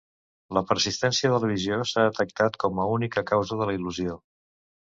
[0.57, 4.21] La persistència de la visió s'ha descartat com a única causa de la il·lusió.